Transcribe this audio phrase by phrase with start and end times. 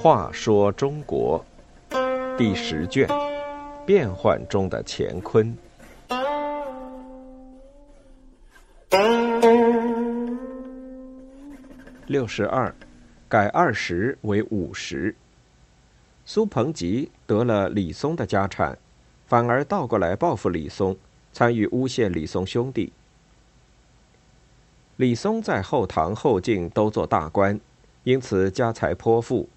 [0.00, 1.44] 话说中国
[2.38, 3.06] 第十卷：
[3.84, 5.54] 变幻中的乾坤。
[12.06, 12.74] 六十二，
[13.28, 15.14] 改二十为五十。
[16.24, 18.78] 苏鹏吉得了李松的家产，
[19.26, 20.96] 反而倒过来报复李松，
[21.32, 22.92] 参与诬陷李松兄弟。
[24.98, 27.60] 李松在后唐、后晋都做大官，
[28.02, 29.48] 因此家财颇富。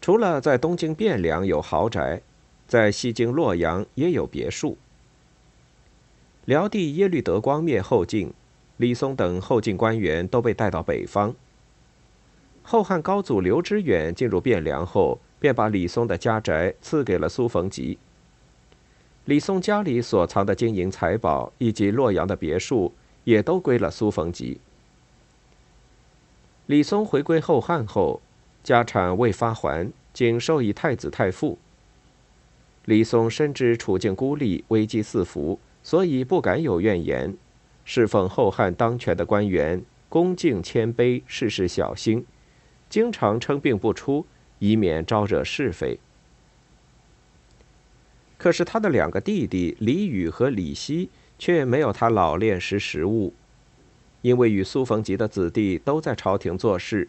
[0.00, 2.20] 除了在东京汴梁有豪宅，
[2.66, 4.76] 在西京洛阳也有别墅。
[6.44, 8.34] 辽帝耶律德光灭后晋，
[8.78, 11.32] 李松等后晋官员都被带到北方。
[12.64, 17.96] 后汉高祖刘知远进入汴梁后，便把李松的家宅赐给了苏逢吉。
[19.26, 22.92] 李松家里所藏的金银财宝以及洛阳的别墅，
[23.26, 24.58] 也都归了苏逢吉。
[26.64, 28.22] 李松回归后汉后。
[28.66, 31.56] 家产未发还，仅授以太子太傅。
[32.84, 37.36] 李松深知处境孤立，危机四伏，所以不敢有怨言，
[37.84, 42.26] 侍奉后汉当权的官员，恭敬谦卑，事事小心，
[42.90, 44.26] 经常称病不出，
[44.58, 46.00] 以免招惹是非。
[48.36, 53.32] 可是他的两个弟弟李宇和李希却没有他老练识时务，
[54.22, 57.08] 因为与苏逢吉的子弟都在朝廷做事。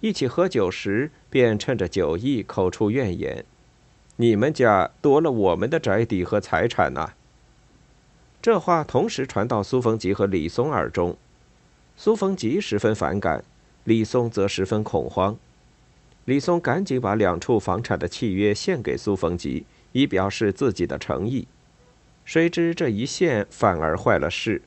[0.00, 3.44] 一起喝酒时，便趁着酒意口出怨言
[4.16, 7.12] ：“你们家夺了我们的宅邸和财产呐！”
[8.40, 11.18] 这话同时传到苏逢吉和李松耳中，
[11.96, 13.44] 苏逢吉十分反感，
[13.84, 15.36] 李松则十分恐慌。
[16.24, 21.46] 李松赶紧把两处房产的契约献给苏逢吉，以表示自己的诚意。
[22.30, 24.62] 谁知这一献反而坏了事。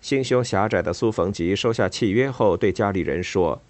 [0.00, 3.62] 心胸狭窄的苏逢吉收下契约后，对家里人说。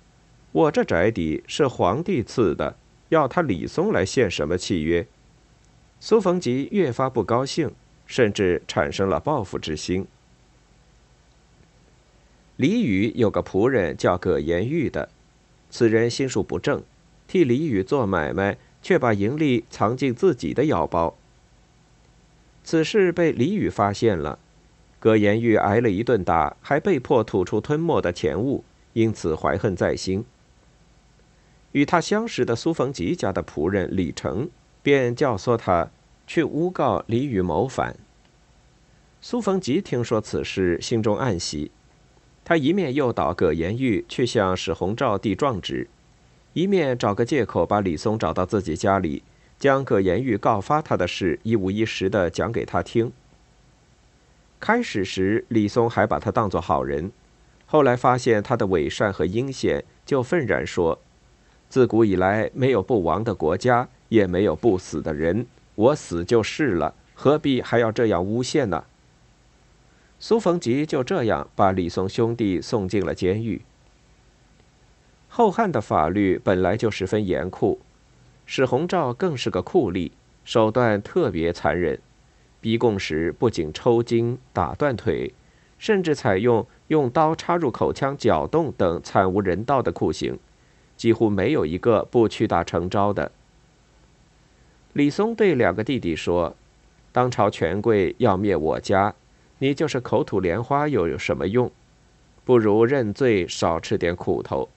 [0.53, 2.77] 我这宅邸是皇帝赐的，
[3.11, 5.07] 要他李松来献什么契约？
[6.01, 7.71] 苏逢吉越发不高兴，
[8.07, 10.07] 甚至产生了报复之心。
[12.57, 15.11] 李宇有个仆人叫葛延玉的，
[15.69, 16.83] 此人心术不正，
[17.29, 21.19] 替李宇做买卖，却把盈利藏进自己的腰包。
[22.63, 24.39] 此事被李宇发现了，
[24.99, 30.25] 葛延玉挨了一顿打，还被迫吐出吞没的钱物，因此怀恨在心。
[31.73, 34.49] 与他相识的苏逢吉家的仆人李成，
[34.83, 35.89] 便教唆他
[36.27, 37.97] 去诬告李宇谋反。
[39.21, 41.71] 苏逢吉听说此事，心中暗喜，
[42.45, 45.89] 他一面诱导葛延玉去向史弘照递状纸，
[46.53, 49.23] 一面找个借口把李松找到自己家里，
[49.61, 53.13] 将葛延玉告发他的事一五一十的讲给他听。
[54.59, 57.13] 开始时，李松还把他当作好人，
[57.67, 60.99] 后来发现他的伪善和阴险，就愤然说。
[61.69, 65.47] 自古以来，没有不亡的国家，也没有不死的人。
[65.75, 68.85] 我死就是了，何必还要这样诬陷呢？
[70.19, 73.63] 苏逢吉就这样把李松兄弟送进了监狱。
[75.29, 77.79] 后汉的法律本来就十分严酷，
[78.53, 80.11] 史弘照更是个酷吏，
[80.45, 82.01] 手段特别残忍。
[82.61, 85.33] 逼供时不仅抽筋、打断腿，
[85.79, 90.37] 甚至采用用刀插入口腔搅动等惨无人道的酷刑。
[90.97, 93.31] 几乎没有一个不屈打成招的。
[94.95, 96.57] 李松对两个弟弟说
[97.13, 99.15] ：“当朝权贵要灭我家，
[99.59, 101.71] 你就是口吐莲花又有什么用？
[102.45, 104.69] 不如认罪，少吃点苦头。”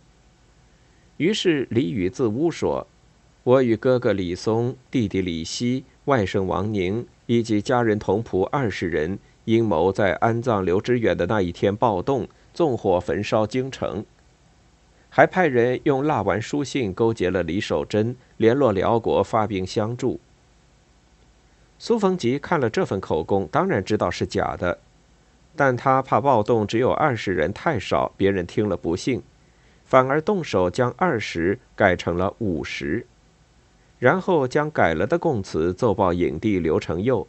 [1.18, 2.86] 于是李宇自污说
[3.44, 14.06] ：“我与哥哥李松、弟弟李希、外甥王宁以及家人同仆二十人，阴谋在安葬刘知远的那一天暴动，纵火焚烧京城。”
[15.16, 20.20] 还派人用蜡丸书信勾结了李守贞，联络辽国发兵相助。
[21.78, 24.80] 苏逢吉看了这份口供，当然知道是假的，
[25.56, 29.22] 但他怕暴动只有二十人太少，别人听了不信，
[29.84, 33.06] 反而动手将二十改成了五十，
[34.04, 37.26] 然后将改了的供词奏报影帝刘承佑。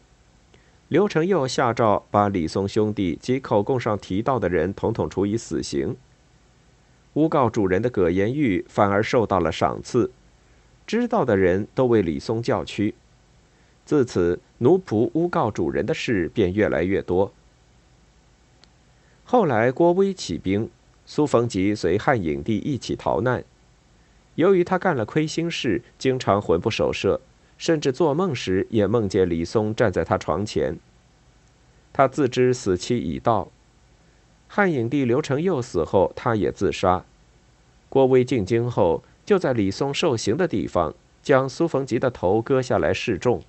[0.89, 5.95] 刘承佑下诏把李松兄弟及口供上提到的人统统处以死刑。
[7.13, 10.11] 诬告主人的葛延玉反而受到了赏赐，
[10.85, 12.93] 知道的人都为李松叫屈。
[13.85, 17.31] 自此，奴仆诬告主人的事便越来越多。
[19.23, 20.69] 后来，郭威起兵，
[21.05, 23.45] 苏逢吉随汉影帝一起逃难。
[24.35, 27.19] 由于他干了亏心事，经常魂不守舍，
[27.57, 30.77] 甚至做梦时也梦见李松站在他床前。
[31.91, 33.49] 他自知死期已到。
[34.47, 37.03] 汉影帝刘承佑死后，他也自杀。
[37.89, 40.93] 郭威进京后，就在李松受刑的地方，
[41.23, 43.41] 将苏逢吉的头割下来示众。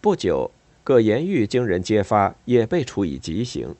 [0.00, 0.50] 不久，
[0.82, 3.74] 葛延玉经人揭发，也被处以极刑。